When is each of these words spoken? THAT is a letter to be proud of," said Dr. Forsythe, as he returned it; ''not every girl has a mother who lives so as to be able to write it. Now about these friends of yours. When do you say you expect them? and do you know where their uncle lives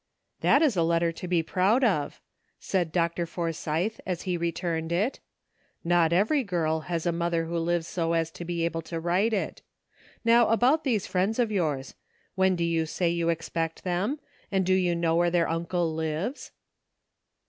THAT 0.39 0.63
is 0.63 0.75
a 0.75 0.81
letter 0.81 1.11
to 1.11 1.27
be 1.27 1.43
proud 1.43 1.83
of," 1.83 2.19
said 2.59 2.91
Dr. 2.91 3.27
Forsythe, 3.27 3.99
as 4.03 4.23
he 4.23 4.35
returned 4.35 4.91
it; 4.91 5.19
''not 5.85 6.11
every 6.11 6.43
girl 6.43 6.79
has 6.89 7.05
a 7.05 7.11
mother 7.11 7.45
who 7.45 7.59
lives 7.59 7.85
so 7.85 8.13
as 8.13 8.31
to 8.31 8.43
be 8.43 8.65
able 8.65 8.81
to 8.81 8.99
write 8.99 9.31
it. 9.31 9.61
Now 10.25 10.47
about 10.49 10.83
these 10.83 11.05
friends 11.05 11.37
of 11.37 11.51
yours. 11.51 11.93
When 12.33 12.55
do 12.55 12.63
you 12.63 12.87
say 12.87 13.11
you 13.11 13.29
expect 13.29 13.83
them? 13.83 14.19
and 14.51 14.65
do 14.65 14.73
you 14.73 14.95
know 14.95 15.15
where 15.15 15.29
their 15.29 15.47
uncle 15.47 15.93
lives 15.93 16.51